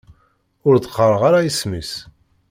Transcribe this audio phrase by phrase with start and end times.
[0.67, 1.91] Ur d-qqareɣ ara isem-is.